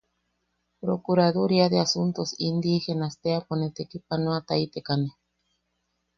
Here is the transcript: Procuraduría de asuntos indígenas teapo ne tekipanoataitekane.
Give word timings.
Procuraduría 0.79 1.69
de 1.69 1.79
asuntos 1.79 2.33
indígenas 2.39 3.19
teapo 3.21 3.53
ne 3.59 3.69
tekipanoataitekane. 3.77 5.09